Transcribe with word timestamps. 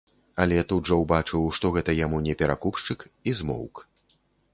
Але 0.43 0.55
тут 0.69 0.87
жа 0.91 0.95
ўбачыў, 1.01 1.43
што 1.57 1.71
гэта 1.75 1.95
яму 1.99 2.21
не 2.29 2.33
перакупшчык, 2.39 3.05
і 3.33 3.35
змоўк. 3.43 3.75